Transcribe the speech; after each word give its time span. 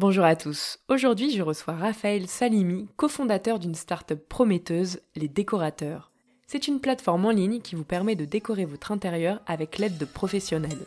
Bonjour 0.00 0.24
à 0.24 0.34
tous. 0.34 0.78
Aujourd'hui, 0.88 1.30
je 1.30 1.42
reçois 1.42 1.74
Raphaël 1.74 2.26
Salimi, 2.26 2.88
cofondateur 2.96 3.58
d'une 3.58 3.74
start-up 3.74 4.26
prometteuse, 4.30 5.02
Les 5.14 5.28
Décorateurs. 5.28 6.10
C'est 6.46 6.68
une 6.68 6.80
plateforme 6.80 7.26
en 7.26 7.30
ligne 7.30 7.60
qui 7.60 7.74
vous 7.74 7.84
permet 7.84 8.16
de 8.16 8.24
décorer 8.24 8.64
votre 8.64 8.92
intérieur 8.92 9.42
avec 9.44 9.76
l'aide 9.76 9.98
de 9.98 10.06
professionnels. 10.06 10.86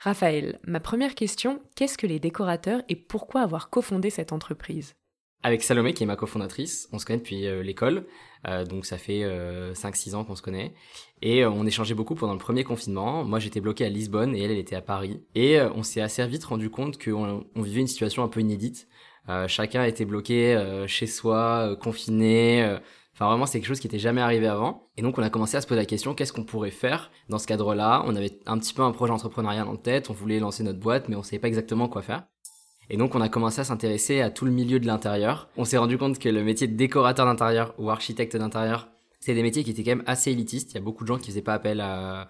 Raphaël, 0.00 0.58
ma 0.66 0.80
première 0.80 1.14
question, 1.14 1.62
qu'est-ce 1.76 1.98
que 1.98 2.08
les 2.08 2.18
décorateurs 2.18 2.82
et 2.88 2.96
pourquoi 2.96 3.42
avoir 3.42 3.70
cofondé 3.70 4.10
cette 4.10 4.32
entreprise? 4.32 4.96
Avec 5.42 5.62
Salomé, 5.62 5.92
qui 5.92 6.04
est 6.04 6.06
ma 6.06 6.16
cofondatrice, 6.16 6.88
on 6.92 6.98
se 6.98 7.06
connaît 7.06 7.18
depuis 7.18 7.46
euh, 7.46 7.62
l'école, 7.62 8.06
euh, 8.46 8.64
donc 8.64 8.86
ça 8.86 8.98
fait 8.98 9.22
5-6 9.22 9.24
euh, 9.24 10.14
ans 10.14 10.24
qu'on 10.24 10.36
se 10.36 10.42
connaît. 10.42 10.72
Et 11.20 11.44
on 11.44 11.64
échangeait 11.66 11.94
beaucoup 11.94 12.14
pendant 12.14 12.32
le 12.32 12.38
premier 12.38 12.64
confinement. 12.64 13.24
Moi, 13.24 13.38
j'étais 13.38 13.60
bloqué 13.60 13.84
à 13.84 13.88
Lisbonne 13.88 14.34
et 14.34 14.42
elle, 14.42 14.50
elle 14.50 14.58
était 14.58 14.76
à 14.76 14.82
Paris. 14.82 15.22
Et 15.36 15.60
on 15.60 15.84
s'est 15.84 16.00
assez 16.00 16.26
vite 16.26 16.44
rendu 16.44 16.68
compte 16.68 17.02
qu'on 17.02 17.46
on 17.54 17.62
vivait 17.62 17.80
une 17.80 17.86
situation 17.86 18.24
un 18.24 18.28
peu 18.28 18.40
inédite. 18.40 18.88
chacun 19.46 19.84
était 19.84 20.04
bloqué 20.04 20.60
chez 20.88 21.06
soi, 21.06 21.76
confiné. 21.80 22.78
Enfin, 23.14 23.28
vraiment, 23.28 23.46
c'est 23.46 23.60
quelque 23.60 23.68
chose 23.68 23.78
qui 23.78 23.86
n'était 23.86 24.00
jamais 24.00 24.20
arrivé 24.20 24.48
avant. 24.48 24.88
Et 24.96 25.02
donc, 25.02 25.16
on 25.16 25.22
a 25.22 25.30
commencé 25.30 25.56
à 25.56 25.60
se 25.60 25.68
poser 25.68 25.78
la 25.78 25.86
question, 25.86 26.12
qu'est-ce 26.12 26.32
qu'on 26.32 26.42
pourrait 26.42 26.72
faire 26.72 27.12
dans 27.28 27.38
ce 27.38 27.46
cadre-là? 27.46 28.02
On 28.06 28.16
avait 28.16 28.40
un 28.46 28.58
petit 28.58 28.74
peu 28.74 28.82
un 28.82 28.90
projet 28.90 29.12
entrepreneurial 29.12 29.68
en 29.68 29.76
tête, 29.76 30.10
on 30.10 30.14
voulait 30.14 30.40
lancer 30.40 30.64
notre 30.64 30.80
boîte, 30.80 31.08
mais 31.08 31.14
on 31.14 31.22
savait 31.22 31.38
pas 31.38 31.46
exactement 31.46 31.88
quoi 31.88 32.02
faire. 32.02 32.24
Et 32.90 32.96
donc, 32.96 33.14
on 33.14 33.20
a 33.20 33.28
commencé 33.28 33.60
à 33.60 33.64
s'intéresser 33.64 34.20
à 34.20 34.30
tout 34.30 34.44
le 34.44 34.50
milieu 34.50 34.80
de 34.80 34.86
l'intérieur. 34.86 35.48
On 35.56 35.64
s'est 35.64 35.78
rendu 35.78 35.98
compte 35.98 36.18
que 36.18 36.28
le 36.28 36.42
métier 36.42 36.66
de 36.66 36.76
décorateur 36.76 37.26
d'intérieur 37.26 37.74
ou 37.78 37.90
architecte 37.90 38.36
d'intérieur, 38.36 38.88
c'est 39.20 39.34
des 39.34 39.42
métiers 39.42 39.62
qui 39.62 39.70
étaient 39.70 39.84
quand 39.84 39.96
même 39.96 40.04
assez 40.06 40.32
élitistes. 40.32 40.72
Il 40.72 40.74
y 40.74 40.78
a 40.78 40.82
beaucoup 40.82 41.04
de 41.04 41.08
gens 41.08 41.16
qui 41.16 41.30
faisaient 41.30 41.42
pas 41.42 41.54
appel 41.54 41.80
à, 41.80 42.28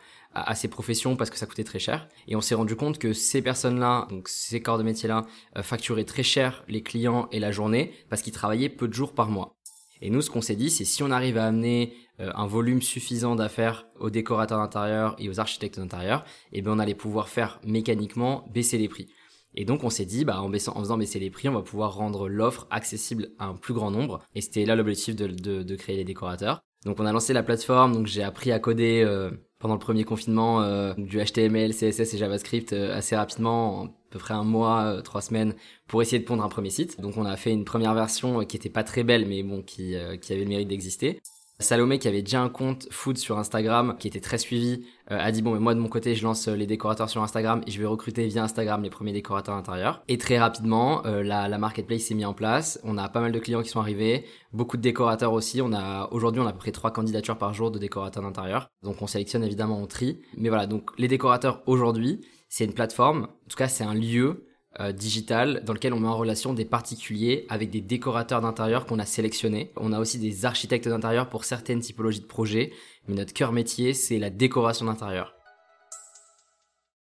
ces 0.55 0.69
professions 0.69 1.17
parce 1.17 1.31
que 1.31 1.39
ça 1.39 1.47
coûtait 1.47 1.65
très 1.65 1.79
cher. 1.79 2.07
Et 2.29 2.37
on 2.37 2.41
s'est 2.41 2.55
rendu 2.55 2.77
compte 2.77 2.99
que 2.99 3.13
ces 3.13 3.43
personnes-là, 3.43 4.07
donc 4.11 4.29
ces 4.29 4.61
corps 4.61 4.79
de 4.79 4.83
métier-là, 4.83 5.27
euh, 5.57 5.63
facturaient 5.63 6.05
très 6.05 6.23
cher 6.23 6.65
les 6.69 6.83
clients 6.83 7.29
et 7.33 7.41
la 7.41 7.51
journée 7.51 7.93
parce 8.09 8.23
qu'ils 8.23 8.33
travaillaient 8.33 8.69
peu 8.69 8.89
de 8.89 8.95
jours 8.95 9.15
par 9.15 9.29
mois. 9.29 9.57
Et 10.03 10.11
nous, 10.11 10.21
ce 10.21 10.31
qu'on 10.31 10.43
s'est 10.43 10.57
dit, 10.57 10.69
c'est 10.69 10.85
si 10.85 11.03
on 11.03 11.11
arrive 11.11 11.39
à 11.39 11.47
amener 11.47 11.95
euh, 12.21 12.31
un 12.35 12.47
volume 12.47 12.83
suffisant 12.83 13.37
d'affaires 13.37 13.87
aux 13.99 14.11
décorateurs 14.11 14.59
d'intérieur 14.59 15.17
et 15.19 15.29
aux 15.29 15.41
architectes 15.41 15.79
d'intérieur, 15.79 16.25
eh 16.53 16.61
bien, 16.61 16.73
on 16.73 16.79
allait 16.79 16.95
pouvoir 16.95 17.29
faire 17.29 17.61
mécaniquement 17.65 18.47
baisser 18.53 18.79
les 18.79 18.89
prix. 18.89 19.09
Et 19.55 19.65
donc 19.65 19.85
on 19.85 19.91
s'est 19.91 20.05
dit, 20.05 20.25
bah, 20.25 20.41
en, 20.41 20.49
baissant, 20.49 20.77
en 20.77 20.81
faisant 20.81 20.99
baisser 20.99 21.19
les 21.19 21.31
prix, 21.31 21.49
on 21.49 21.55
va 21.55 21.63
pouvoir 21.63 21.95
rendre 21.95 22.29
l'offre 22.29 22.67
accessible 22.71 23.31
à 23.39 23.47
un 23.47 23.55
plus 23.55 23.75
grand 23.75 23.91
nombre. 23.91 24.21
Et 24.35 24.41
c'était 24.41 24.65
là 24.65 24.77
l'objectif 24.77 25.17
de, 25.17 25.27
de, 25.27 25.63
de, 25.63 25.77
créer 25.77 25.97
les 25.97 26.05
décorateurs. 26.05 26.63
Donc 26.85 26.99
on 26.99 27.07
a 27.07 27.13
lancé 27.13 27.33
la 27.33 27.43
plateforme, 27.43 27.93
donc 27.93 28.07
j'ai 28.07 28.23
appris 28.23 28.51
à 28.51 28.59
coder 28.59 29.03
euh, 29.07 29.31
pendant 29.59 29.75
le 29.75 29.81
premier 29.81 30.05
confinement 30.05 30.63
euh, 30.63 30.95
du 30.97 31.23
HTML, 31.23 31.73
CSS 31.73 32.15
et 32.15 32.19
JavaScript 32.19 32.73
euh, 32.73 32.97
assez 32.97 33.15
rapidement, 33.15 33.85
à 33.85 33.89
peu 34.11 34.19
près 34.19 34.35
un 34.35 34.43
mois, 34.43 35.01
trois 35.05 35.21
semaines, 35.21 35.55
pour 35.87 36.03
essayer 36.03 36.19
de 36.19 36.25
pondre 36.25 36.43
un 36.43 36.49
premier 36.49 36.71
site. 36.71 37.01
Donc 37.01 37.17
on 37.17 37.25
a 37.25 37.37
fait 37.37 37.53
une 37.53 37.65
première 37.65 37.95
version 37.95 38.45
qui 38.45 38.57
était 38.57 38.71
pas 38.71 38.85
très 38.85 39.05
belle, 39.05 39.27
mais 39.27 39.43
bon, 39.43 39.63
qui, 39.63 39.95
qui 40.21 40.33
avait 40.33 40.43
le 40.43 40.49
mérite 40.49 40.69
d'exister. 40.69 41.21
Salomé, 41.63 41.99
qui 41.99 42.09
avait 42.09 42.23
déjà 42.23 42.43
un 42.43 42.49
compte 42.49 42.87
food 42.91 43.17
sur 43.17 43.39
Instagram, 43.39 43.97
qui 43.99 44.09
était 44.09 44.21
très 44.21 44.39
suivi, 44.39 44.85
euh, 45.11 45.19
a 45.19 45.33
dit 45.33 45.43
bon, 45.43 45.53
mais 45.53 45.61
moi 45.61 45.75
de 45.75 45.81
mon 45.81 45.89
côté, 45.89 46.15
je 46.15 46.23
lance 46.23 46.49
euh, 46.49 46.55
les 46.55 46.67
décorateurs 46.67 47.09
sur 47.09 47.23
Instagram 47.23 47.63
et 47.67 47.71
je 47.71 47.79
vais 47.81 47.87
recruter 47.87 48.27
via 48.27 48.43
Instagram 48.43 48.83
les 48.83 48.91
premiers 48.91 49.13
décorateurs 49.13 49.55
intérieurs. 49.55 50.03
Et 50.09 50.19
très 50.19 50.39
rapidement, 50.39 51.05
euh, 51.07 51.23
la, 51.23 51.49
la 51.49 51.59
marketplace 51.59 52.03
s'est 52.03 52.15
mise 52.15 52.27
en 52.27 52.35
place. 52.35 52.81
On 52.85 52.99
a 52.99 53.09
pas 53.09 53.21
mal 53.21 53.33
de 53.33 53.39
clients 53.39 53.63
qui 53.63 53.69
sont 53.69 53.81
arrivés, 53.81 54.25
beaucoup 54.53 54.77
de 54.77 54.83
décorateurs 54.83 55.33
aussi. 55.33 55.61
On 55.63 55.73
a 55.73 56.09
aujourd'hui, 56.13 56.41
on 56.41 56.47
a 56.47 56.51
à 56.51 56.53
peu 56.53 56.59
près 56.59 56.73
trois 56.73 56.91
candidatures 56.91 57.39
par 57.39 57.55
jour 57.55 57.71
de 57.71 57.79
décorateurs 57.79 58.23
d'intérieur. 58.23 58.69
Donc 58.83 59.01
on 59.03 59.07
sélectionne 59.07 59.45
évidemment, 59.45 59.81
on 59.81 59.87
trie. 59.87 60.21
Mais 60.37 60.49
voilà, 60.49 60.67
donc 60.67 60.91
les 60.99 61.09
décorateurs 61.09 61.63
aujourd'hui, 61.67 62.21
c'est 62.49 62.65
une 62.65 62.75
plateforme. 62.75 63.23
En 63.23 63.49
tout 63.49 63.57
cas, 63.57 63.69
c'est 63.69 63.85
un 63.85 63.95
lieu 63.95 64.47
euh, 64.81 64.93
digital 64.93 65.63
dans 65.65 65.75
lequel 65.75 65.93
on 65.93 66.01
met 66.01 66.09
en 66.09 66.17
relation 66.17 66.55
des 66.55 66.65
particuliers 66.65 67.47
avec 67.51 67.71
des 67.71 67.81
décorateurs 67.81 68.41
d'intérieur 68.41 68.87
qu'on 68.87 68.99
a 68.99 69.05
sélectionnés. 69.05 69.71
On 69.77 69.93
a 69.93 70.01
aussi 70.01 70.19
des 70.19 70.47
architectes 70.47 70.89
d'intérieur 70.89 71.29
pour 71.29 71.45
certaines 71.45 71.81
typologies 71.81 72.21
de 72.21 72.27
projets, 72.27 72.73
mais 73.07 73.15
notre 73.15 73.35
cœur 73.35 73.53
métier, 73.53 73.93
c'est 73.93 74.19
la 74.19 74.31
décoration 74.31 74.87
d'intérieur. 74.87 75.35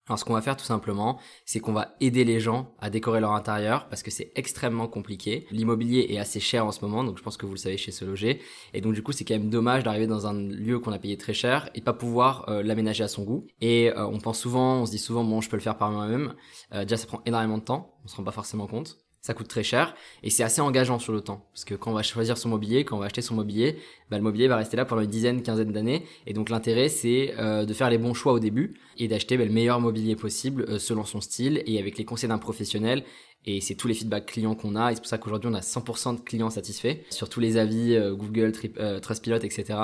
Alors 0.08 0.18
ce 0.18 0.24
qu'on 0.24 0.34
va 0.34 0.42
faire 0.42 0.56
tout 0.56 0.64
simplement, 0.64 1.20
c'est 1.44 1.60
qu'on 1.60 1.72
va 1.72 1.94
aider 2.00 2.24
les 2.24 2.40
gens 2.40 2.74
à 2.80 2.90
décorer 2.90 3.20
leur 3.20 3.32
intérieur 3.32 3.88
parce 3.88 4.02
que 4.02 4.10
c'est 4.10 4.32
extrêmement 4.34 4.88
compliqué. 4.88 5.46
L'immobilier 5.52 6.06
est 6.10 6.18
assez 6.18 6.40
cher 6.40 6.66
en 6.66 6.72
ce 6.72 6.84
moment, 6.84 7.04
donc 7.04 7.18
je 7.18 7.22
pense 7.22 7.36
que 7.36 7.46
vous 7.46 7.52
le 7.52 7.58
savez 7.58 7.76
chez 7.76 7.92
Se 7.92 8.04
Loger. 8.04 8.40
Et 8.74 8.80
donc 8.80 8.94
du 8.94 9.02
coup, 9.02 9.12
c'est 9.12 9.24
quand 9.24 9.34
même 9.34 9.48
dommage 9.48 9.84
d'arriver 9.84 10.08
dans 10.08 10.26
un 10.26 10.34
lieu 10.34 10.80
qu'on 10.80 10.92
a 10.92 10.98
payé 10.98 11.16
très 11.16 11.34
cher 11.34 11.70
et 11.74 11.80
pas 11.80 11.92
pouvoir 11.92 12.48
euh, 12.48 12.64
l'aménager 12.64 13.04
à 13.04 13.08
son 13.08 13.22
goût. 13.22 13.46
Et 13.60 13.90
euh, 13.90 14.06
on 14.06 14.18
pense 14.18 14.40
souvent, 14.40 14.80
on 14.80 14.86
se 14.86 14.90
dit 14.90 14.98
souvent, 14.98 15.22
bon, 15.22 15.40
je 15.40 15.48
peux 15.48 15.56
le 15.56 15.62
faire 15.62 15.78
par 15.78 15.90
moi-même. 15.92 16.34
Euh, 16.74 16.82
déjà, 16.82 16.96
ça 16.96 17.06
prend 17.06 17.22
énormément 17.24 17.58
de 17.58 17.64
temps, 17.64 17.94
on 18.04 18.08
se 18.08 18.16
rend 18.16 18.24
pas 18.24 18.32
forcément 18.32 18.66
compte 18.66 19.01
ça 19.22 19.34
coûte 19.34 19.46
très 19.46 19.62
cher 19.62 19.94
et 20.24 20.30
c'est 20.30 20.42
assez 20.42 20.60
engageant 20.60 20.98
sur 20.98 21.12
le 21.12 21.20
temps 21.20 21.46
parce 21.52 21.64
que 21.64 21.74
quand 21.74 21.92
on 21.92 21.94
va 21.94 22.02
choisir 22.02 22.36
son 22.36 22.48
mobilier, 22.48 22.84
quand 22.84 22.96
on 22.96 22.98
va 22.98 23.06
acheter 23.06 23.22
son 23.22 23.36
mobilier, 23.36 23.78
bah, 24.10 24.16
le 24.16 24.22
mobilier 24.22 24.48
va 24.48 24.56
rester 24.56 24.76
là 24.76 24.84
pendant 24.84 25.00
une 25.00 25.10
dizaine, 25.10 25.42
quinzaine 25.42 25.72
d'années 25.72 26.04
et 26.26 26.32
donc 26.32 26.50
l'intérêt 26.50 26.88
c'est 26.88 27.34
euh, 27.38 27.64
de 27.64 27.72
faire 27.72 27.88
les 27.88 27.98
bons 27.98 28.14
choix 28.14 28.32
au 28.32 28.40
début 28.40 28.74
et 28.98 29.06
d'acheter 29.06 29.38
bah, 29.38 29.44
le 29.44 29.52
meilleur 29.52 29.80
mobilier 29.80 30.16
possible 30.16 30.66
euh, 30.68 30.78
selon 30.78 31.04
son 31.04 31.20
style 31.20 31.62
et 31.66 31.78
avec 31.78 31.98
les 31.98 32.04
conseils 32.04 32.28
d'un 32.28 32.38
professionnel 32.38 33.04
et 33.44 33.60
c'est 33.60 33.74
tous 33.74 33.88
les 33.88 33.94
feedbacks 33.94 34.26
clients 34.26 34.54
qu'on 34.54 34.76
a 34.76 34.92
et 34.92 34.94
c'est 34.94 35.00
pour 35.00 35.08
ça 35.08 35.18
qu'aujourd'hui 35.18 35.50
on 35.50 35.54
a 35.54 35.60
100% 35.60 36.16
de 36.16 36.20
clients 36.20 36.50
satisfaits 36.50 36.98
sur 37.10 37.28
tous 37.28 37.40
les 37.40 37.56
avis 37.56 37.94
euh, 37.94 38.14
Google, 38.14 38.52
Trip, 38.52 38.76
euh, 38.78 39.00
Trustpilot, 39.00 39.38
etc. 39.38 39.78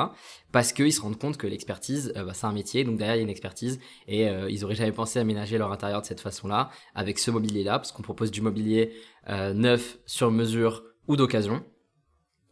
Parce 0.53 0.73
qu'ils 0.73 0.93
se 0.93 1.01
rendent 1.01 1.19
compte 1.19 1.37
que 1.37 1.47
l'expertise, 1.47 2.13
euh, 2.17 2.25
bah, 2.25 2.35
c'est 2.35 2.47
un 2.47 2.53
métier, 2.53 2.85
donc 2.85 2.99
derrière 2.99 3.17
il 3.17 3.19
y 3.19 3.21
a 3.21 3.25
une 3.25 3.31
expertise 3.31 3.81
et 4.07 4.29
ils 4.49 4.65
auraient 4.65 4.75
jamais 4.75 4.93
pensé 4.93 5.19
aménager 5.19 5.59
leur 5.59 5.73
intérieur 5.73 6.01
de 6.01 6.07
cette 6.07 6.21
façon-là 6.21 6.71
avec 6.95 7.19
ce 7.19 7.31
mobilier-là 7.31 7.79
parce 7.79 7.93
qu'on 7.93 8.03
propose 8.03 8.31
du 8.31 8.41
mobilier 8.41 8.93
neuf 9.29 9.99
sur 10.07 10.31
mesure 10.31 10.85
ou 11.07 11.17
d'occasion. 11.17 11.65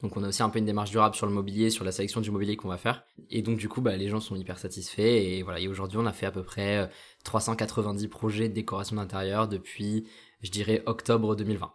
Donc 0.02 0.16
on 0.16 0.22
a 0.22 0.28
aussi 0.28 0.42
un 0.42 0.50
peu 0.50 0.58
une 0.58 0.66
démarche 0.66 0.90
durable 0.90 1.14
sur 1.14 1.26
le 1.26 1.32
mobilier, 1.32 1.70
sur 1.70 1.84
la 1.84 1.90
sélection 1.90 2.20
du 2.20 2.30
mobilier 2.30 2.56
qu'on 2.56 2.68
va 2.68 2.76
faire. 2.76 3.04
Et 3.30 3.40
donc 3.40 3.56
du 3.56 3.68
coup, 3.68 3.80
bah, 3.80 3.96
les 3.96 4.08
gens 4.08 4.20
sont 4.20 4.36
hyper 4.36 4.58
satisfaits. 4.58 5.00
Et 5.00 5.42
voilà, 5.42 5.58
et 5.58 5.68
aujourd'hui, 5.68 5.98
on 5.98 6.06
a 6.06 6.12
fait 6.12 6.26
à 6.26 6.30
peu 6.30 6.42
près 6.42 6.90
390 7.24 8.08
projets 8.08 8.48
de 8.48 8.54
décoration 8.54 8.96
d'intérieur 8.96 9.48
depuis 9.48 10.06
je 10.40 10.50
dirais 10.50 10.82
octobre 10.86 11.36
2020. 11.36 11.72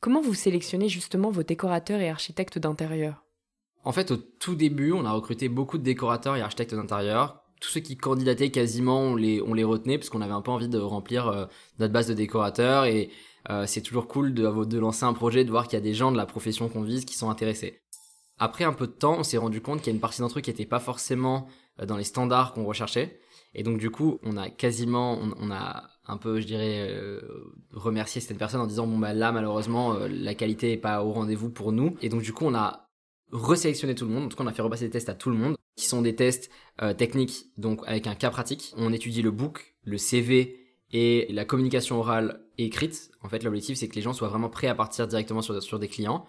Comment 0.00 0.20
vous 0.20 0.34
sélectionnez 0.34 0.88
justement 0.88 1.30
vos 1.30 1.42
décorateurs 1.42 2.00
et 2.00 2.10
architectes 2.10 2.58
d'intérieur? 2.58 3.24
En 3.84 3.92
fait, 3.92 4.10
au 4.10 4.16
tout 4.16 4.54
début, 4.54 4.92
on 4.92 5.04
a 5.04 5.12
recruté 5.12 5.48
beaucoup 5.48 5.78
de 5.78 5.82
décorateurs 5.82 6.36
et 6.36 6.40
architectes 6.40 6.74
d'intérieur. 6.74 7.42
Tous 7.60 7.68
ceux 7.70 7.80
qui 7.80 7.96
candidataient 7.96 8.50
quasiment, 8.50 9.00
on 9.00 9.16
les, 9.16 9.40
on 9.42 9.54
les 9.54 9.64
retenait 9.64 9.98
parce 9.98 10.10
qu'on 10.10 10.20
avait 10.20 10.32
un 10.32 10.42
peu 10.42 10.50
envie 10.50 10.68
de 10.68 10.78
remplir 10.78 11.28
euh, 11.28 11.46
notre 11.78 11.92
base 11.92 12.08
de 12.08 12.14
décorateurs 12.14 12.84
et 12.84 13.10
euh, 13.50 13.66
c'est 13.66 13.82
toujours 13.82 14.08
cool 14.08 14.34
de, 14.34 14.64
de 14.64 14.78
lancer 14.78 15.04
un 15.04 15.12
projet, 15.12 15.44
de 15.44 15.50
voir 15.50 15.64
qu'il 15.64 15.74
y 15.74 15.82
a 15.82 15.84
des 15.84 15.94
gens 15.94 16.12
de 16.12 16.16
la 16.16 16.26
profession 16.26 16.68
qu'on 16.68 16.82
vise 16.82 17.04
qui 17.04 17.16
sont 17.16 17.30
intéressés. 17.30 17.80
Après 18.38 18.64
un 18.64 18.72
peu 18.72 18.86
de 18.86 18.92
temps, 18.92 19.18
on 19.18 19.22
s'est 19.22 19.38
rendu 19.38 19.60
compte 19.60 19.78
qu'il 19.78 19.88
y 19.88 19.90
a 19.90 19.94
une 19.94 20.00
partie 20.00 20.20
d'entre 20.20 20.38
eux 20.38 20.42
qui 20.42 20.50
n'était 20.50 20.66
pas 20.66 20.80
forcément 20.80 21.46
euh, 21.80 21.86
dans 21.86 21.96
les 21.96 22.04
standards 22.04 22.52
qu'on 22.52 22.64
recherchait. 22.64 23.18
Et 23.54 23.62
donc 23.62 23.78
du 23.78 23.90
coup, 23.90 24.18
on 24.22 24.36
a 24.36 24.50
quasiment, 24.50 25.18
on, 25.38 25.50
a 25.50 25.84
un 26.06 26.16
peu, 26.16 26.40
je 26.40 26.46
dirais, 26.46 26.88
euh, 26.90 27.20
remercié 27.72 28.20
cette 28.20 28.38
personne 28.38 28.60
en 28.60 28.66
disant 28.66 28.86
bon 28.86 28.98
bah 28.98 29.14
là 29.14 29.32
malheureusement 29.32 29.94
euh, 29.94 30.08
la 30.08 30.34
qualité 30.34 30.72
est 30.72 30.76
pas 30.76 31.04
au 31.04 31.12
rendez-vous 31.12 31.50
pour 31.50 31.72
nous. 31.72 31.96
Et 32.02 32.08
donc 32.08 32.22
du 32.22 32.32
coup, 32.32 32.44
on 32.44 32.54
a 32.54 32.88
resélectionné 33.30 33.94
tout 33.94 34.06
le 34.06 34.12
monde. 34.12 34.24
En 34.24 34.28
tout 34.28 34.36
cas, 34.36 34.44
on 34.44 34.48
a 34.48 34.52
fait 34.52 34.62
repasser 34.62 34.86
des 34.86 34.90
tests 34.90 35.08
à 35.08 35.14
tout 35.14 35.30
le 35.30 35.36
monde, 35.36 35.56
qui 35.76 35.86
sont 35.86 36.02
des 36.02 36.14
tests 36.14 36.50
euh, 36.82 36.94
techniques, 36.94 37.46
donc 37.56 37.80
avec 37.86 38.06
un 38.06 38.14
cas 38.14 38.30
pratique. 38.30 38.72
On 38.76 38.92
étudie 38.92 39.22
le 39.22 39.30
book, 39.30 39.74
le 39.84 39.98
CV 39.98 40.60
et 40.92 41.26
la 41.32 41.44
communication 41.44 41.98
orale 41.98 42.40
écrite. 42.58 43.10
En 43.22 43.28
fait, 43.28 43.42
l'objectif 43.42 43.78
c'est 43.78 43.88
que 43.88 43.94
les 43.94 44.02
gens 44.02 44.12
soient 44.12 44.28
vraiment 44.28 44.50
prêts 44.50 44.68
à 44.68 44.74
partir 44.74 45.06
directement 45.06 45.42
sur, 45.42 45.62
sur 45.62 45.78
des 45.78 45.88
clients. 45.88 46.26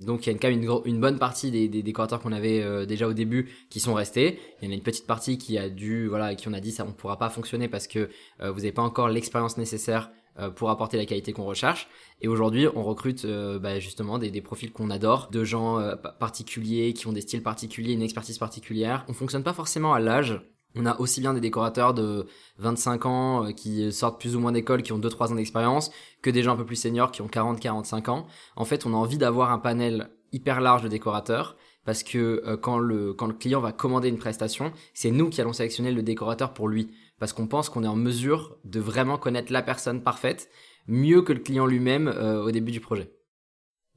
Donc 0.00 0.26
il 0.26 0.32
y 0.32 0.34
a 0.34 0.38
quand 0.38 0.48
même 0.48 0.62
une, 0.86 1.00
bonne 1.00 1.18
partie 1.18 1.50
des, 1.50 1.68
décorateurs 1.68 2.20
qu'on 2.20 2.32
avait 2.32 2.62
euh, 2.62 2.86
déjà 2.86 3.06
au 3.06 3.12
début 3.12 3.50
qui 3.68 3.80
sont 3.80 3.94
restés. 3.94 4.38
Il 4.60 4.66
y 4.66 4.68
en 4.68 4.72
a 4.72 4.74
une 4.74 4.82
petite 4.82 5.06
partie 5.06 5.36
qui 5.36 5.58
a 5.58 5.68
dû, 5.68 6.08
voilà, 6.08 6.34
qui 6.34 6.48
on 6.48 6.52
a 6.52 6.60
dit 6.60 6.72
ça 6.72 6.86
on 6.88 6.92
pourra 6.92 7.18
pas 7.18 7.28
fonctionner 7.28 7.68
parce 7.68 7.86
que 7.86 8.08
euh, 8.40 8.50
vous 8.50 8.60
n'avez 8.60 8.72
pas 8.72 8.82
encore 8.82 9.08
l'expérience 9.08 9.58
nécessaire 9.58 10.10
euh, 10.38 10.48
pour 10.48 10.70
apporter 10.70 10.96
la 10.96 11.04
qualité 11.04 11.32
qu'on 11.32 11.44
recherche. 11.44 11.88
Et 12.22 12.28
aujourd'hui, 12.28 12.66
on 12.74 12.82
recrute 12.82 13.26
bah, 13.26 13.78
justement 13.78 14.18
des, 14.18 14.30
des 14.30 14.40
profils 14.40 14.72
qu'on 14.72 14.90
adore, 14.90 15.28
de 15.30 15.44
gens 15.44 15.78
particuliers 16.18 16.92
qui 16.92 17.06
ont 17.06 17.12
des 17.12 17.20
styles 17.22 17.42
particuliers, 17.42 17.92
une 17.92 18.02
expertise 18.02 18.38
particulière. 18.38 19.04
On 19.08 19.12
fonctionne 19.12 19.42
pas 19.42 19.54
forcément 19.54 19.92
à 19.92 20.00
l'âge. 20.00 20.40
On 20.76 20.86
a 20.86 20.98
aussi 21.00 21.20
bien 21.20 21.34
des 21.34 21.40
décorateurs 21.40 21.94
de 21.94 22.26
25 22.58 23.06
ans 23.06 23.46
euh, 23.46 23.52
qui 23.52 23.92
sortent 23.92 24.20
plus 24.20 24.36
ou 24.36 24.40
moins 24.40 24.52
d'école, 24.52 24.82
qui 24.82 24.92
ont 24.92 24.98
2-3 24.98 25.32
ans 25.32 25.34
d'expérience, 25.34 25.90
que 26.22 26.30
des 26.30 26.42
gens 26.42 26.52
un 26.52 26.56
peu 26.56 26.66
plus 26.66 26.76
seniors 26.76 27.10
qui 27.10 27.22
ont 27.22 27.26
40-45 27.26 28.10
ans. 28.10 28.26
En 28.56 28.64
fait, 28.64 28.86
on 28.86 28.94
a 28.94 28.96
envie 28.96 29.18
d'avoir 29.18 29.52
un 29.52 29.58
panel 29.58 30.10
hyper 30.32 30.60
large 30.60 30.82
de 30.82 30.88
décorateurs 30.88 31.56
parce 31.84 32.02
que 32.02 32.42
euh, 32.46 32.56
quand, 32.56 32.78
le, 32.78 33.14
client 33.38 33.60
va 33.60 33.72
commander 33.72 34.08
une 34.08 34.18
prestation, 34.18 34.72
c'est 34.94 35.10
nous 35.10 35.30
qui 35.30 35.40
allons 35.40 35.52
sélectionner 35.52 35.92
le 35.92 36.02
décorateur 36.02 36.52
pour 36.52 36.68
lui. 36.68 36.90
Parce 37.18 37.32
qu'on 37.32 37.46
pense 37.46 37.68
qu'on 37.68 37.84
est 37.84 37.88
en 37.88 37.96
mesure 37.96 38.56
de 38.64 38.80
vraiment 38.80 39.18
connaître 39.18 39.52
la 39.52 39.62
personne 39.62 40.02
parfaite, 40.02 40.48
mieux 40.86 41.22
que 41.22 41.32
le 41.32 41.40
client 41.40 41.66
lui-même 41.66 42.08
euh, 42.08 42.42
au 42.42 42.50
début 42.50 42.72
du 42.72 42.80
projet. 42.80 43.10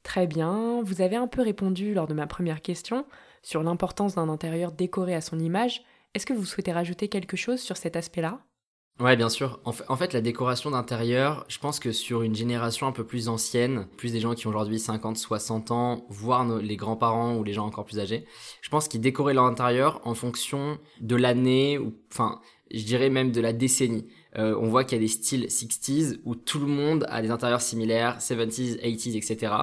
Très 0.04 0.28
bien, 0.28 0.82
vous 0.84 1.02
avez 1.02 1.16
un 1.16 1.28
peu 1.28 1.42
répondu 1.42 1.94
lors 1.94 2.08
de 2.08 2.14
ma 2.14 2.28
première 2.28 2.62
question 2.62 3.06
sur 3.42 3.64
l'importance 3.64 4.16
d'un 4.16 4.28
intérieur 4.28 4.72
décoré 4.72 5.16
à 5.16 5.22
son 5.22 5.40
image. 5.40 5.84
Est-ce 6.16 6.28
que 6.28 6.34
vous 6.34 6.46
souhaitez 6.46 6.72
rajouter 6.72 7.08
quelque 7.08 7.36
chose 7.36 7.60
sur 7.60 7.76
cet 7.76 7.96
aspect-là? 7.96 8.40
Ouais, 9.00 9.16
bien 9.16 9.30
sûr. 9.30 9.60
En 9.66 9.98
fait, 9.98 10.14
la 10.14 10.22
décoration 10.22 10.70
d'intérieur, 10.70 11.46
je 11.48 11.58
pense 11.58 11.80
que 11.80 11.92
sur 11.92 12.22
une 12.22 12.36
génération 12.36 12.86
un 12.86 12.92
peu 12.92 13.04
plus 13.04 13.28
ancienne, 13.28 13.88
plus 13.98 14.12
des 14.12 14.20
gens 14.20 14.36
qui 14.36 14.46
ont 14.46 14.52
aujourd'hui 14.52 14.80
50, 14.80 15.18
60 15.18 15.72
ans, 15.72 16.06
voire 16.10 16.46
les 16.60 16.76
grands-parents 16.76 17.36
ou 17.38 17.44
les 17.44 17.54
gens 17.54 17.66
encore 17.66 17.86
plus 17.86 18.00
âgés, 18.00 18.28
je 18.62 18.70
pense 18.70 18.88
qu'ils 18.88 19.02
décoraient 19.02 19.34
leur 19.34 19.46
intérieur 19.46 20.00
en 20.06 20.14
fonction 20.14 20.78
de 21.02 21.16
l'année, 21.16 21.80
ou 21.80 21.96
enfin, 22.12 22.40
je 22.70 22.84
dirais 22.84 23.10
même 23.10 23.32
de 23.32 23.42
la 23.42 23.52
décennie. 23.52 24.08
Euh, 24.38 24.56
on 24.62 24.70
voit 24.70 24.84
qu'il 24.84 25.00
y 25.00 25.02
a 25.02 25.04
des 25.04 25.08
styles 25.08 25.46
60s 25.46 26.20
où 26.24 26.36
tout 26.36 26.60
le 26.60 26.68
monde 26.68 27.08
a 27.10 27.24
des 27.24 27.32
intérieurs 27.32 27.62
similaires, 27.62 28.20
70s, 28.20 28.80
80s, 28.80 29.18
etc. 29.18 29.54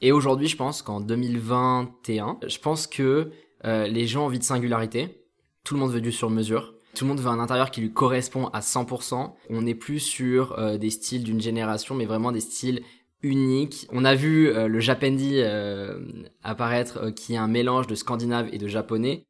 Et 0.00 0.10
aujourd'hui, 0.10 0.48
je 0.48 0.56
pense 0.56 0.82
qu'en 0.82 1.00
2021, 1.00 2.40
je 2.44 2.58
pense 2.58 2.88
que 2.88 3.30
euh, 3.64 3.86
les 3.86 4.08
gens 4.08 4.22
ont 4.22 4.26
envie 4.26 4.40
de 4.40 4.44
singularité. 4.44 5.27
Tout 5.64 5.74
le 5.74 5.80
monde 5.80 5.92
veut 5.92 6.00
du 6.00 6.12
sur-mesure 6.12 6.74
tout 6.94 7.04
le 7.04 7.10
monde 7.10 7.20
veut 7.20 7.28
un 7.28 7.38
intérieur 7.38 7.70
qui 7.70 7.80
lui 7.80 7.92
correspond 7.92 8.48
à 8.48 8.58
100%. 8.58 9.32
On 9.50 9.62
n'est 9.62 9.76
plus 9.76 10.00
sur 10.00 10.58
euh, 10.58 10.78
des 10.78 10.90
styles 10.90 11.22
d'une 11.22 11.40
génération, 11.40 11.94
mais 11.94 12.06
vraiment 12.06 12.32
des 12.32 12.40
styles 12.40 12.82
uniques. 13.22 13.86
On 13.92 14.04
a 14.04 14.16
vu 14.16 14.48
euh, 14.48 14.66
le 14.66 14.80
Japendi 14.80 15.34
euh, 15.36 16.00
apparaître, 16.42 17.10
qui 17.10 17.34
est 17.34 17.36
un 17.36 17.46
mélange 17.46 17.86
de 17.86 17.94
scandinave 17.94 18.48
et 18.52 18.58
de 18.58 18.66
japonais. 18.66 19.26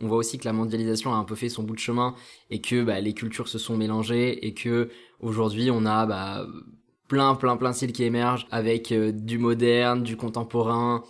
On 0.00 0.08
voit 0.08 0.16
aussi 0.16 0.38
que 0.38 0.44
la 0.44 0.52
mondialisation 0.52 1.12
a 1.12 1.16
un 1.16 1.24
peu 1.24 1.36
fait 1.36 1.48
son 1.48 1.62
bout 1.62 1.74
de 1.74 1.80
chemin 1.80 2.16
et 2.50 2.60
que 2.60 2.82
bah, 2.82 3.00
les 3.00 3.14
cultures 3.14 3.48
se 3.48 3.58
sont 3.58 3.76
mélangées 3.76 4.46
et 4.46 4.54
que 4.54 4.90
aujourd'hui 5.20 5.70
on 5.72 5.84
a 5.86 6.06
bah, 6.06 6.46
plein 7.08 7.34
plein 7.34 7.56
plein 7.56 7.70
de 7.70 7.74
styles 7.74 7.92
qui 7.92 8.04
émergent 8.04 8.46
avec 8.52 8.92
du 8.92 9.38
moderne, 9.38 10.04
du 10.04 10.16
contemporain, 10.16 11.02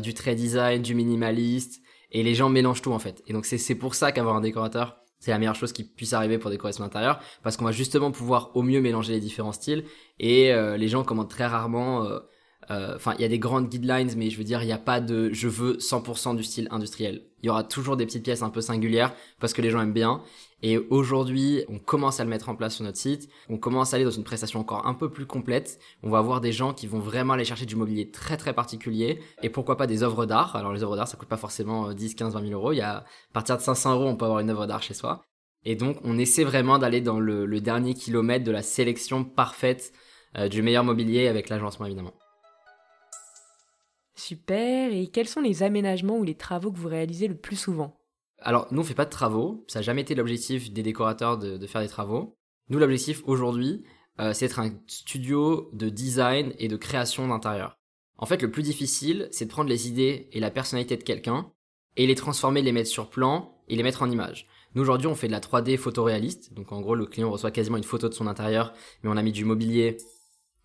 du 0.00 0.14
trade 0.14 0.36
design, 0.36 0.80
du 0.80 0.94
minimaliste 0.94 1.82
et 2.12 2.22
les 2.22 2.34
gens 2.34 2.48
mélangent 2.48 2.82
tout 2.82 2.92
en 2.92 2.98
fait. 2.98 3.22
Et 3.26 3.32
donc 3.32 3.46
c'est 3.46 3.74
pour 3.74 3.94
ça 3.94 4.12
qu'avoir 4.12 4.36
un 4.36 4.40
décorateur 4.40 5.00
c'est 5.20 5.30
la 5.30 5.38
meilleure 5.38 5.54
chose 5.54 5.72
qui 5.72 5.84
puisse 5.84 6.14
arriver 6.14 6.38
pour 6.38 6.50
décorer 6.50 6.72
son 6.72 6.82
intérieur 6.82 7.20
parce 7.42 7.56
qu'on 7.56 7.66
va 7.66 7.72
justement 7.72 8.10
pouvoir 8.10 8.56
au 8.56 8.62
mieux 8.62 8.80
mélanger 8.80 9.12
les 9.12 9.20
différents 9.20 9.52
styles 9.52 9.84
et 10.18 10.52
euh, 10.52 10.78
les 10.78 10.88
gens 10.88 11.04
commandent 11.04 11.28
très 11.28 11.46
rarement 11.46 12.04
euh, 12.06 12.20
enfin 12.68 13.14
il 13.18 13.22
y 13.22 13.24
a 13.24 13.28
des 13.28 13.38
grandes 13.38 13.68
guidelines 13.68 14.12
mais 14.16 14.30
je 14.30 14.36
veux 14.38 14.44
dire 14.44 14.62
il 14.62 14.66
n'y 14.66 14.72
a 14.72 14.78
pas 14.78 15.00
de 15.00 15.32
je 15.32 15.48
veux 15.48 15.78
100% 15.78 16.36
du 16.36 16.44
style 16.44 16.68
industriel 16.70 17.22
il 17.42 17.46
y 17.46 17.50
aura 17.50 17.64
toujours 17.64 17.96
des 17.96 18.06
petites 18.06 18.22
pièces 18.22 18.42
un 18.42 18.50
peu 18.50 18.60
singulières 18.60 19.12
parce 19.40 19.52
que 19.52 19.62
les 19.62 19.70
gens 19.70 19.80
aiment 19.80 19.92
bien 19.92 20.22
et 20.62 20.78
aujourd'hui, 20.90 21.64
on 21.68 21.78
commence 21.78 22.20
à 22.20 22.24
le 22.24 22.30
mettre 22.30 22.48
en 22.50 22.54
place 22.54 22.74
sur 22.74 22.84
notre 22.84 22.98
site. 22.98 23.30
On 23.48 23.56
commence 23.56 23.92
à 23.92 23.96
aller 23.96 24.04
dans 24.04 24.10
une 24.10 24.24
prestation 24.24 24.60
encore 24.60 24.86
un 24.86 24.94
peu 24.94 25.10
plus 25.10 25.24
complète. 25.24 25.78
On 26.02 26.10
va 26.10 26.18
avoir 26.18 26.40
des 26.40 26.52
gens 26.52 26.74
qui 26.74 26.86
vont 26.86 26.98
vraiment 26.98 27.32
aller 27.32 27.46
chercher 27.46 27.64
du 27.64 27.76
mobilier 27.76 28.10
très 28.10 28.36
très 28.36 28.52
particulier. 28.52 29.20
Et 29.42 29.48
pourquoi 29.48 29.76
pas 29.76 29.86
des 29.86 30.02
œuvres 30.02 30.26
d'art. 30.26 30.56
Alors 30.56 30.72
les 30.72 30.82
œuvres 30.82 30.96
d'art, 30.96 31.08
ça 31.08 31.16
coûte 31.16 31.28
pas 31.28 31.38
forcément 31.38 31.92
10, 31.92 32.14
15, 32.14 32.34
20 32.34 32.48
000 32.48 32.52
euros. 32.52 32.72
Il 32.72 32.76
y 32.76 32.82
a, 32.82 32.98
à 32.98 33.04
partir 33.32 33.56
de 33.56 33.62
500 33.62 33.94
euros, 33.94 34.06
on 34.06 34.16
peut 34.16 34.26
avoir 34.26 34.40
une 34.40 34.50
œuvre 34.50 34.66
d'art 34.66 34.82
chez 34.82 34.94
soi. 34.94 35.22
Et 35.64 35.76
donc, 35.76 35.96
on 36.04 36.18
essaie 36.18 36.44
vraiment 36.44 36.78
d'aller 36.78 37.00
dans 37.00 37.20
le, 37.20 37.60
dernier 37.60 37.94
kilomètre 37.94 38.44
de 38.44 38.50
la 38.50 38.62
sélection 38.62 39.24
parfaite 39.24 39.92
euh, 40.36 40.48
du 40.48 40.62
meilleur 40.62 40.84
mobilier 40.84 41.26
avec 41.28 41.48
l'agencement 41.48 41.86
évidemment. 41.86 42.14
Super. 44.20 44.92
Et 44.92 45.06
quels 45.06 45.28
sont 45.28 45.40
les 45.40 45.62
aménagements 45.62 46.18
ou 46.18 46.24
les 46.24 46.34
travaux 46.34 46.70
que 46.70 46.78
vous 46.78 46.88
réalisez 46.88 47.26
le 47.26 47.36
plus 47.36 47.56
souvent? 47.56 47.96
Alors, 48.38 48.66
nous, 48.70 48.80
on 48.80 48.84
fait 48.84 48.94
pas 48.94 49.06
de 49.06 49.10
travaux. 49.10 49.64
Ça 49.66 49.78
n'a 49.78 49.82
jamais 49.82 50.02
été 50.02 50.14
l'objectif 50.14 50.72
des 50.72 50.82
décorateurs 50.82 51.38
de, 51.38 51.66
faire 51.66 51.80
des 51.80 51.88
travaux. 51.88 52.36
Nous, 52.68 52.78
l'objectif 52.78 53.22
aujourd'hui, 53.24 53.82
euh, 54.20 54.34
c'est 54.34 54.46
d'être 54.46 54.60
un 54.60 54.72
studio 54.86 55.70
de 55.72 55.88
design 55.88 56.52
et 56.58 56.68
de 56.68 56.76
création 56.76 57.28
d'intérieur. 57.28 57.78
En 58.18 58.26
fait, 58.26 58.42
le 58.42 58.50
plus 58.50 58.62
difficile, 58.62 59.28
c'est 59.30 59.46
de 59.46 59.50
prendre 59.50 59.70
les 59.70 59.88
idées 59.88 60.28
et 60.32 60.40
la 60.40 60.50
personnalité 60.50 60.98
de 60.98 61.02
quelqu'un 61.02 61.50
et 61.96 62.06
les 62.06 62.14
transformer, 62.14 62.60
les 62.60 62.72
mettre 62.72 62.90
sur 62.90 63.08
plan 63.08 63.56
et 63.68 63.76
les 63.76 63.82
mettre 63.82 64.02
en 64.02 64.10
image. 64.10 64.46
Nous, 64.74 64.82
aujourd'hui, 64.82 65.08
on 65.08 65.14
fait 65.14 65.28
de 65.28 65.32
la 65.32 65.40
3D 65.40 65.78
photoréaliste. 65.78 66.52
Donc, 66.52 66.72
en 66.72 66.82
gros, 66.82 66.94
le 66.94 67.06
client 67.06 67.30
reçoit 67.30 67.50
quasiment 67.50 67.78
une 67.78 67.84
photo 67.84 68.08
de 68.08 68.14
son 68.14 68.26
intérieur, 68.26 68.74
mais 69.02 69.10
on 69.10 69.16
a 69.16 69.22
mis 69.22 69.32
du 69.32 69.46
mobilier. 69.46 69.96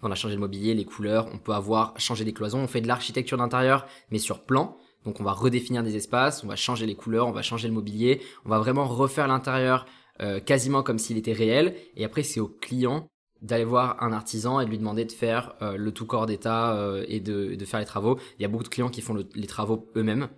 On 0.05 0.11
a 0.11 0.15
changé 0.15 0.35
le 0.35 0.39
mobilier, 0.39 0.75
les 0.75 0.85
couleurs, 0.85 1.27
on 1.33 1.39
peut 1.39 1.53
avoir 1.53 1.99
changé 1.99 2.23
des 2.23 2.31
cloisons, 2.31 2.59
on 2.59 2.67
fait 2.67 2.79
de 2.79 2.87
l'architecture 2.87 3.39
d'intérieur, 3.39 3.87
mais 4.11 4.19
sur 4.19 4.45
plan. 4.45 4.77
Donc 5.03 5.19
on 5.19 5.23
va 5.23 5.31
redéfinir 5.31 5.81
des 5.81 5.95
espaces, 5.95 6.43
on 6.43 6.47
va 6.47 6.55
changer 6.55 6.85
les 6.85 6.93
couleurs, 6.93 7.27
on 7.27 7.31
va 7.31 7.41
changer 7.41 7.67
le 7.67 7.73
mobilier, 7.73 8.21
on 8.45 8.49
va 8.49 8.59
vraiment 8.59 8.85
refaire 8.85 9.27
l'intérieur 9.27 9.87
euh, 10.21 10.39
quasiment 10.39 10.83
comme 10.83 10.99
s'il 10.99 11.17
était 11.17 11.33
réel. 11.33 11.75
Et 11.95 12.05
après 12.05 12.21
c'est 12.21 12.39
au 12.39 12.47
client 12.47 13.09
d'aller 13.41 13.63
voir 13.63 14.01
un 14.03 14.13
artisan 14.13 14.59
et 14.59 14.65
de 14.65 14.69
lui 14.69 14.77
demander 14.77 15.05
de 15.05 15.11
faire 15.11 15.55
euh, 15.63 15.75
le 15.75 15.91
tout 15.91 16.05
corps 16.05 16.27
d'état 16.27 16.75
euh, 16.75 17.03
et 17.07 17.19
de, 17.19 17.57
faire 17.65 17.79
les 17.79 17.85
travaux. 17.87 18.19
Il 18.37 18.43
y 18.43 18.45
a 18.45 18.47
beaucoup 18.47 18.63
de 18.63 18.69
clients 18.69 18.89
qui 18.89 19.01
font 19.01 19.15
les 19.33 19.47
travaux 19.47 19.91
eux-mêmes. 19.95 20.29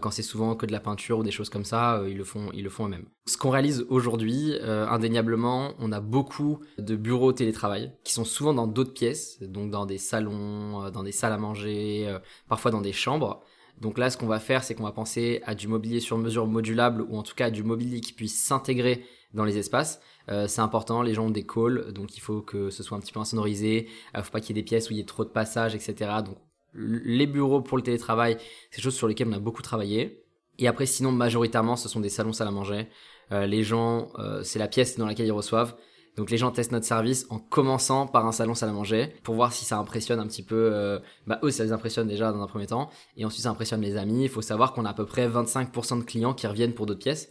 Quand 0.00 0.10
c'est 0.10 0.22
souvent 0.22 0.56
que 0.56 0.66
de 0.66 0.72
la 0.72 0.80
peinture 0.80 1.18
ou 1.18 1.22
des 1.22 1.30
choses 1.30 1.50
comme 1.50 1.64
ça, 1.64 2.02
ils 2.08 2.16
le 2.16 2.24
font, 2.24 2.50
ils 2.52 2.64
le 2.64 2.70
font 2.70 2.86
eux-mêmes. 2.86 3.06
Ce 3.26 3.36
qu'on 3.36 3.50
réalise 3.50 3.86
aujourd'hui, 3.88 4.54
indéniablement, 4.62 5.74
on 5.78 5.92
a 5.92 6.00
beaucoup 6.00 6.60
de 6.78 6.96
bureaux 6.96 7.32
télétravail 7.32 7.92
qui 8.02 8.12
sont 8.12 8.24
souvent 8.24 8.54
dans 8.54 8.66
d'autres 8.66 8.92
pièces, 8.92 9.40
donc 9.40 9.70
dans 9.70 9.86
des 9.86 9.98
salons, 9.98 10.90
dans 10.90 11.02
des 11.02 11.12
salles 11.12 11.32
à 11.32 11.38
manger, 11.38 12.18
parfois 12.48 12.70
dans 12.70 12.80
des 12.80 12.92
chambres. 12.92 13.42
Donc 13.80 13.98
là, 13.98 14.10
ce 14.10 14.16
qu'on 14.16 14.26
va 14.26 14.40
faire, 14.40 14.64
c'est 14.64 14.74
qu'on 14.74 14.84
va 14.84 14.92
penser 14.92 15.40
à 15.44 15.54
du 15.54 15.68
mobilier 15.68 16.00
sur 16.00 16.18
mesure 16.18 16.46
modulable 16.46 17.02
ou 17.02 17.16
en 17.16 17.22
tout 17.22 17.34
cas 17.34 17.46
à 17.46 17.50
du 17.50 17.62
mobilier 17.62 18.00
qui 18.00 18.12
puisse 18.12 18.42
s'intégrer 18.42 19.04
dans 19.34 19.44
les 19.44 19.58
espaces. 19.58 20.00
Euh, 20.30 20.46
c'est 20.48 20.60
important, 20.60 21.02
les 21.02 21.14
gens 21.14 21.26
ont 21.26 21.30
des 21.30 21.46
calls, 21.46 21.92
donc 21.92 22.16
il 22.16 22.20
faut 22.20 22.42
que 22.42 22.70
ce 22.70 22.82
soit 22.82 22.96
un 22.96 23.00
petit 23.00 23.12
peu 23.12 23.20
insonorisé. 23.20 23.88
Il 24.14 24.18
euh, 24.18 24.22
faut 24.22 24.32
pas 24.32 24.40
qu'il 24.40 24.56
y 24.56 24.58
ait 24.58 24.62
des 24.62 24.66
pièces 24.66 24.90
où 24.90 24.92
il 24.92 24.96
y 24.96 25.00
ait 25.00 25.04
trop 25.04 25.24
de 25.24 25.30
passages, 25.30 25.74
etc. 25.74 25.94
Donc 26.24 26.38
les 26.74 27.26
bureaux 27.26 27.60
pour 27.60 27.76
le 27.76 27.82
télétravail, 27.82 28.36
c'est 28.70 28.78
des 28.78 28.82
choses 28.82 28.96
sur 28.96 29.08
lesquelles 29.08 29.28
on 29.28 29.32
a 29.32 29.38
beaucoup 29.38 29.62
travaillé. 29.62 30.24
Et 30.58 30.68
après, 30.68 30.86
sinon, 30.86 31.12
majoritairement, 31.12 31.76
ce 31.76 31.88
sont 31.88 32.00
des 32.00 32.08
salons 32.08 32.32
salle 32.32 32.48
à 32.48 32.52
manger. 32.52 32.88
Euh, 33.32 33.46
les 33.46 33.62
gens, 33.62 34.08
c'est 34.42 34.58
la 34.58 34.68
pièce 34.68 34.96
dans 34.96 35.06
laquelle 35.06 35.26
ils 35.26 35.32
reçoivent. 35.32 35.76
Donc 36.18 36.32
les 36.32 36.36
gens 36.36 36.50
testent 36.50 36.72
notre 36.72 36.84
service 36.84 37.26
en 37.30 37.38
commençant 37.38 38.08
par 38.08 38.26
un 38.26 38.32
salon 38.32 38.56
salle 38.56 38.70
à 38.70 38.72
manger 38.72 39.14
pour 39.22 39.36
voir 39.36 39.52
si 39.52 39.64
ça 39.64 39.78
impressionne 39.78 40.18
un 40.18 40.26
petit 40.26 40.42
peu. 40.42 40.70
Euh, 40.74 40.98
bah 41.28 41.38
eux, 41.44 41.52
ça 41.52 41.62
les 41.62 41.70
impressionne 41.70 42.08
déjà 42.08 42.32
dans 42.32 42.42
un 42.42 42.48
premier 42.48 42.66
temps, 42.66 42.90
et 43.16 43.24
ensuite 43.24 43.44
ça 43.44 43.50
impressionne 43.50 43.80
les 43.82 43.96
amis. 43.96 44.24
Il 44.24 44.28
faut 44.28 44.42
savoir 44.42 44.72
qu'on 44.72 44.84
a 44.84 44.90
à 44.90 44.94
peu 44.94 45.06
près 45.06 45.28
25% 45.28 46.00
de 46.00 46.02
clients 46.02 46.34
qui 46.34 46.48
reviennent 46.48 46.74
pour 46.74 46.86
d'autres 46.86 46.98
pièces. 46.98 47.28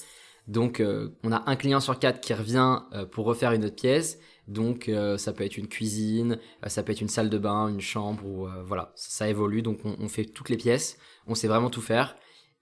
Donc 0.48 0.80
euh, 0.80 1.10
on 1.26 1.34
a 1.34 1.44
un 1.48 1.58
client 1.58 1.82
sur 1.82 2.00
quatre 2.00 2.22
qui 2.22 2.34
revient 2.34 2.80
euh, 2.94 3.06
pour 3.06 3.26
refaire 3.26 3.52
une 3.52 3.66
autre 3.66 3.76
pièce. 3.76 4.20
Donc 4.48 4.90
ça 5.18 5.34
peut 5.34 5.44
être 5.44 5.58
une 5.58 5.68
cuisine, 5.68 6.40
ça 6.68 6.82
peut 6.84 6.94
être 6.94 7.02
une 7.02 7.10
salle 7.10 7.30
de 7.30 7.38
bain, 7.38 7.68
une 7.68 7.82
chambre, 7.82 8.26
ou 8.26 8.48
voilà, 8.66 8.94
ça, 8.96 9.28
évolue. 9.28 9.62
Donc 9.62 9.80
on, 9.84 10.08
fait 10.08 10.26
toutes 10.26 10.50
les 10.50 10.58
pièces, 10.58 10.98
on 11.28 11.36
sait 11.36 11.48
vraiment 11.48 11.70
tout 11.70 11.82
faire. 11.82 12.16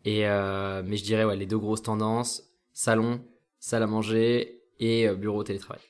Et 0.04 0.22
mais 0.22 0.98
je 0.98 1.04
dirais 1.04 1.36
les 1.36 1.46
deux 1.46 1.60
grosses 1.60 1.84
tendances 1.84 2.44
salon, 2.74 3.22
salle 3.60 3.84
à 3.84 3.88
manger 3.88 4.64
et 4.80 5.08
bureau 5.16 5.44
télétravail. 5.44 5.82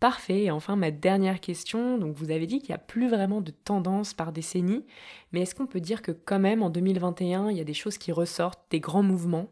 Parfait. 0.00 0.44
Et 0.44 0.50
enfin, 0.50 0.76
ma 0.76 0.90
dernière 0.90 1.40
question. 1.40 1.98
Donc, 1.98 2.16
vous 2.16 2.30
avez 2.30 2.46
dit 2.46 2.60
qu'il 2.60 2.70
n'y 2.70 2.74
a 2.74 2.78
plus 2.78 3.08
vraiment 3.08 3.42
de 3.42 3.50
tendance 3.50 4.14
par 4.14 4.32
décennie, 4.32 4.86
mais 5.30 5.42
est-ce 5.42 5.54
qu'on 5.54 5.66
peut 5.66 5.80
dire 5.80 6.00
que 6.00 6.10
quand 6.10 6.38
même 6.38 6.62
en 6.62 6.70
2021, 6.70 7.50
il 7.50 7.58
y 7.58 7.60
a 7.60 7.64
des 7.64 7.74
choses 7.74 7.98
qui 7.98 8.10
ressortent, 8.10 8.64
des 8.70 8.80
grands 8.80 9.02
mouvements? 9.02 9.48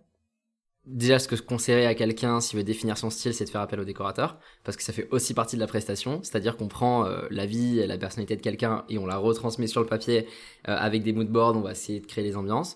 Déjà, 0.90 1.18
ce 1.18 1.28
que 1.28 1.37
je 1.37 1.42
conseillerais 1.42 1.85
à 1.85 1.95
quelqu'un 1.95 2.40
s'il 2.40 2.57
veut 2.57 2.64
définir 2.64 2.97
son 2.97 3.11
style, 3.11 3.35
c'est 3.35 3.45
de 3.45 3.50
faire 3.50 3.61
appel 3.61 3.78
au 3.78 3.85
décorateur, 3.85 4.38
parce 4.64 4.75
que 4.75 4.83
ça 4.83 4.95
fait 4.95 5.07
aussi 5.11 5.35
partie 5.35 5.54
de 5.54 5.61
la 5.61 5.66
prestation, 5.66 6.21
c'est-à-dire 6.23 6.57
qu'on 6.57 6.68
prend 6.68 7.04
euh, 7.04 7.26
la 7.30 7.45
vie 7.45 7.78
et 7.78 7.87
la 7.87 7.99
personnalité 7.99 8.37
de 8.37 8.40
quelqu'un 8.40 8.87
et 8.88 8.97
on 8.97 9.04
la 9.04 9.18
retransmet 9.18 9.66
sur 9.66 9.83
le 9.83 9.87
papier 9.87 10.26
euh, 10.66 10.75
avec 10.78 11.02
des 11.02 11.12
moodboards, 11.12 11.57
on 11.57 11.61
va 11.61 11.73
essayer 11.73 12.00
de 12.00 12.07
créer 12.07 12.25
les 12.25 12.38
ambiances. 12.38 12.75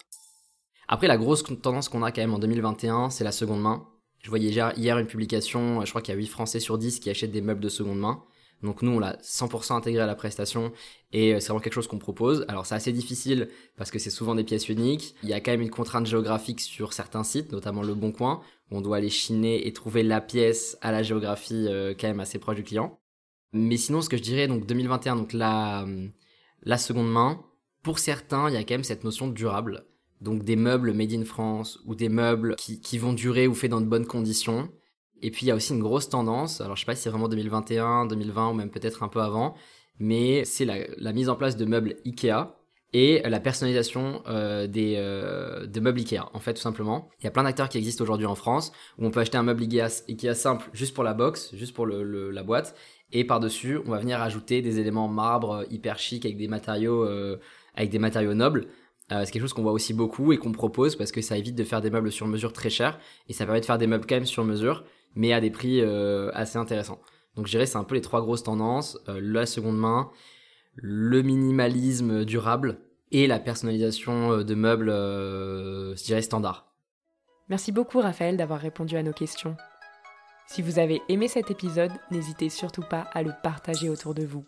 Après, 0.88 1.06
la 1.06 1.16
grosse 1.16 1.42
tendance 1.62 1.88
qu'on 1.88 2.02
a 2.02 2.12
quand 2.12 2.20
même 2.20 2.34
en 2.34 2.38
2021, 2.38 3.08
c'est 3.08 3.24
la 3.24 3.32
seconde 3.32 3.62
main. 3.62 3.88
Je 4.22 4.28
voyais 4.28 4.50
hier 4.50 4.98
une 4.98 5.06
publication, 5.06 5.82
je 5.82 5.88
crois 5.88 6.02
qu'il 6.02 6.12
y 6.12 6.16
a 6.16 6.20
8 6.20 6.26
Français 6.26 6.60
sur 6.60 6.76
10 6.76 7.00
qui 7.00 7.08
achètent 7.08 7.32
des 7.32 7.40
meubles 7.40 7.62
de 7.62 7.70
seconde 7.70 7.98
main. 7.98 8.22
Donc 8.62 8.82
nous, 8.82 8.92
on 8.92 8.98
l'a 8.98 9.16
100% 9.22 9.74
intégré 9.74 10.02
à 10.02 10.06
la 10.06 10.14
prestation 10.14 10.72
et 11.12 11.34
euh, 11.34 11.40
c'est 11.40 11.48
vraiment 11.48 11.60
quelque 11.60 11.74
chose 11.74 11.88
qu'on 11.88 11.98
propose. 11.98 12.44
Alors 12.48 12.66
c'est 12.66 12.74
assez 12.74 12.92
difficile 12.92 13.48
parce 13.76 13.90
que 13.90 13.98
c'est 13.98 14.10
souvent 14.10 14.34
des 14.34 14.44
pièces 14.44 14.68
uniques. 14.68 15.14
Il 15.22 15.28
y 15.28 15.32
a 15.32 15.40
quand 15.40 15.50
même 15.50 15.62
une 15.62 15.70
contrainte 15.70 16.06
géographique 16.06 16.60
sur 16.60 16.92
certains 16.92 17.24
sites, 17.24 17.52
notamment 17.52 17.82
le 17.82 17.94
Bon 17.94 18.12
Coin, 18.12 18.40
où 18.70 18.76
on 18.76 18.80
doit 18.80 18.98
aller 18.98 19.10
chiner 19.10 19.66
et 19.66 19.72
trouver 19.72 20.02
la 20.02 20.20
pièce 20.20 20.78
à 20.80 20.92
la 20.92 21.02
géographie 21.02 21.66
euh, 21.68 21.94
quand 21.98 22.08
même 22.08 22.20
assez 22.20 22.38
proche 22.38 22.56
du 22.56 22.64
client. 22.64 22.98
Mais 23.52 23.76
sinon, 23.76 24.00
ce 24.00 24.08
que 24.08 24.16
je 24.16 24.22
dirais, 24.22 24.48
donc 24.48 24.66
2021, 24.66 25.16
donc 25.16 25.32
la, 25.32 25.86
la 26.62 26.78
seconde 26.78 27.10
main, 27.10 27.44
pour 27.82 27.98
certains, 27.98 28.48
il 28.48 28.54
y 28.54 28.56
a 28.56 28.64
quand 28.64 28.74
même 28.74 28.84
cette 28.84 29.04
notion 29.04 29.28
durable 29.28 29.84
donc 30.22 30.44
des 30.44 30.56
meubles 30.56 30.92
made 30.92 31.12
in 31.12 31.24
France 31.24 31.80
ou 31.84 31.94
des 31.94 32.08
meubles 32.08 32.54
qui, 32.56 32.98
vont 32.98 33.12
durer 33.12 33.46
ou 33.46 33.54
faits 33.54 33.70
dans 33.70 33.80
de 33.80 33.86
bonnes 33.86 34.06
conditions. 34.06 34.70
Et 35.22 35.30
puis 35.30 35.46
il 35.46 35.48
y 35.48 35.52
a 35.52 35.54
aussi 35.54 35.72
une 35.72 35.80
grosse 35.80 36.08
tendance, 36.08 36.60
alors 36.60 36.76
je 36.76 36.80
sais 36.80 36.86
pas 36.86 36.96
si 36.96 37.02
c'est 37.02 37.10
vraiment 37.10 37.28
2021, 37.28 38.06
2020 38.06 38.50
ou 38.50 38.54
même 38.54 38.70
peut-être 38.70 39.04
un 39.04 39.08
peu 39.08 39.20
avant, 39.20 39.54
mais 40.00 40.44
c'est 40.44 40.64
la, 40.64 41.12
mise 41.12 41.28
en 41.28 41.36
place 41.36 41.56
de 41.56 41.64
meubles 41.64 41.94
Ikea 42.04 42.48
et 42.92 43.22
la 43.24 43.38
personnalisation 43.38 44.22
euh, 44.26 44.66
des 44.66 44.96
euh, 44.98 45.66
de 45.66 45.80
meubles 45.80 46.00
Ikea 46.00 46.28
en 46.34 46.40
fait 46.40 46.54
tout 46.54 46.60
simplement. 46.60 47.08
Il 47.20 47.24
y 47.24 47.28
a 47.28 47.30
plein 47.30 47.44
d'acteurs 47.44 47.68
qui 47.68 47.78
existent 47.78 48.02
aujourd'hui 48.02 48.26
en 48.26 48.34
France 48.34 48.72
où 48.98 49.06
on 49.06 49.10
peut 49.12 49.20
acheter 49.20 49.38
un 49.38 49.44
meuble 49.44 49.62
Ikea, 49.62 50.34
simple 50.34 50.68
juste 50.72 50.92
pour 50.92 51.04
la 51.04 51.14
box, 51.14 51.54
juste 51.54 51.74
pour 51.74 51.86
la 51.86 52.42
boîte 52.42 52.74
et 53.12 53.24
par-dessus 53.24 53.78
on 53.86 53.90
va 53.90 53.98
venir 53.98 54.20
ajouter 54.20 54.60
des 54.60 54.80
éléments 54.80 55.06
marbre 55.06 55.64
hyper 55.70 56.00
chic 56.00 56.24
avec 56.24 56.36
des 56.36 56.48
matériaux 56.48 57.04
euh, 57.04 57.38
avec 57.76 57.90
des 57.90 58.00
matériaux 58.00 58.34
nobles 58.34 58.66
c'est 59.10 59.30
quelque 59.30 59.42
chose 59.42 59.52
qu'on 59.52 59.62
voit 59.62 59.72
aussi 59.72 59.92
beaucoup 59.92 60.32
et 60.32 60.38
qu'on 60.38 60.52
propose 60.52 60.96
parce 60.96 61.12
que 61.12 61.20
ça 61.20 61.36
évite 61.36 61.54
de 61.54 61.64
faire 61.64 61.82
des 61.82 61.90
meubles 61.90 62.10
sur 62.10 62.26
mesure 62.26 62.50
très 62.54 62.70
chers 62.70 62.98
et 63.28 63.34
ça 63.34 63.44
permet 63.44 63.60
de 63.60 63.66
faire 63.66 63.76
des 63.76 63.86
meubles 63.86 64.06
quand 64.08 64.14
même 64.14 64.24
sur 64.24 64.42
mesure, 64.42 64.84
mais 65.14 65.32
à 65.32 65.40
des 65.40 65.50
prix 65.50 65.82
assez 66.34 66.58
intéressants. 66.58 67.00
Donc 67.36 67.46
je 67.46 67.52
dirais 67.52 67.66
c'est 67.66 67.78
un 67.78 67.84
peu 67.84 67.94
les 67.94 68.00
trois 68.00 68.20
grosses 68.20 68.42
tendances 68.42 68.98
la 69.06 69.46
seconde 69.46 69.78
main, 69.78 70.10
le 70.74 71.22
minimalisme 71.22 72.24
durable 72.24 72.78
et 73.10 73.26
la 73.26 73.38
personnalisation 73.38 74.42
de 74.42 74.54
meubles, 74.54 74.90
je 74.90 76.04
dirais 76.04 76.22
standard. 76.22 76.72
Merci 77.48 77.72
beaucoup 77.72 78.00
Raphaël 78.00 78.36
d'avoir 78.36 78.60
répondu 78.60 78.96
à 78.96 79.02
nos 79.02 79.12
questions. 79.12 79.56
Si 80.46 80.60
vous 80.60 80.78
avez 80.78 81.00
aimé 81.08 81.28
cet 81.28 81.50
épisode, 81.50 81.92
n'hésitez 82.10 82.48
surtout 82.48 82.82
pas 82.82 83.06
à 83.12 83.22
le 83.22 83.32
partager 83.42 83.88
autour 83.88 84.14
de 84.14 84.24
vous. 84.24 84.44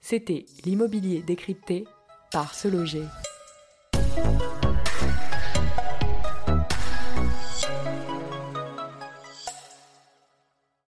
C'était 0.00 0.46
l'immobilier 0.64 1.22
décrypté 1.22 1.84
par 2.32 2.54
Se 2.54 2.68
Loger. 2.68 3.04